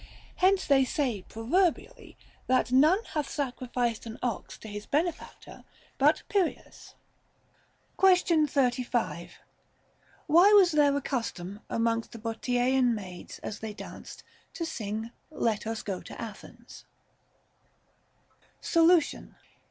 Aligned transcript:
Hence 0.37 0.65
they 0.65 0.83
say 0.83 1.21
proverbially 1.29 2.17
that 2.47 2.71
none 2.71 3.03
hath 3.13 3.29
sacrificed 3.29 4.07
an 4.07 4.17
ox 4.23 4.57
to 4.57 4.67
his 4.67 4.87
benefactor 4.87 5.63
but 5.99 6.23
Pyrrhias. 6.27 6.95
Question 7.97 8.47
35. 8.47 9.37
Why 10.25 10.51
was 10.53 10.71
there 10.71 10.97
a 10.97 11.01
custom 11.01 11.59
amongst 11.69 12.13
the 12.13 12.17
Bottiaean 12.17 12.95
maids, 12.95 13.37
as 13.43 13.59
they 13.59 13.75
danced, 13.75 14.23
to 14.55 14.65
sing," 14.65 15.11
Let 15.49 15.67
us 15.67 15.83
go 15.83 16.01
to 16.01 16.19
Athens" 16.19 16.85
X 18.57 18.69
Solution. 18.71 19.35